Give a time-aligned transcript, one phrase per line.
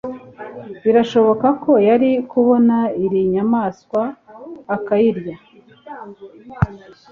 [0.83, 4.01] Birashoboka ko yari kubona iri nyamaswa
[4.75, 5.35] akayirya